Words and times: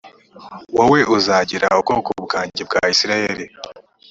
wowe 0.77 0.99
uzagira 1.15 1.65
ubwoko 1.75 2.11
bwanjye 2.25 2.61
bwa 2.67 2.81
isirayeli 2.93 3.45